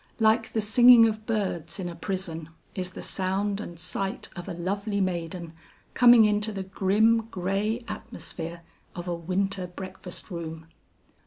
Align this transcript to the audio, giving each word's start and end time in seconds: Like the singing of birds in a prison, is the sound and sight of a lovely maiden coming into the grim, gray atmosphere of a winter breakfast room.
Like 0.17 0.53
the 0.53 0.61
singing 0.61 1.05
of 1.05 1.27
birds 1.27 1.77
in 1.79 1.87
a 1.87 1.93
prison, 1.95 2.49
is 2.73 2.89
the 2.93 3.03
sound 3.03 3.61
and 3.61 3.79
sight 3.79 4.29
of 4.35 4.49
a 4.49 4.53
lovely 4.55 4.99
maiden 4.99 5.53
coming 5.93 6.25
into 6.25 6.51
the 6.51 6.63
grim, 6.63 7.27
gray 7.29 7.85
atmosphere 7.87 8.61
of 8.95 9.07
a 9.07 9.13
winter 9.13 9.67
breakfast 9.67 10.31
room. 10.31 10.65